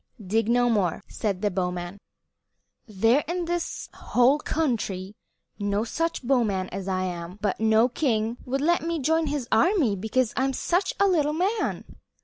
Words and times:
"Dig 0.19 0.49
no 0.49 0.67
more," 0.67 1.03
said 1.07 1.43
the 1.43 1.51
bowman. 1.51 1.99
"There 2.87 3.19
is 3.27 3.37
in 3.37 3.45
this 3.45 3.87
whole 3.93 4.39
country 4.39 5.15
no 5.59 5.83
such 5.83 6.23
bowman 6.23 6.69
as 6.69 6.87
I 6.87 7.03
am; 7.03 7.37
but 7.39 7.59
no 7.59 7.87
king 7.87 8.37
would 8.43 8.61
let 8.61 8.81
me 8.81 8.97
join 8.97 9.27
his 9.27 9.47
army 9.51 9.95
because 9.95 10.33
I 10.35 10.43
am 10.45 10.53
such 10.53 10.95
a 10.99 11.05
little 11.07 11.33
man. 11.33 11.85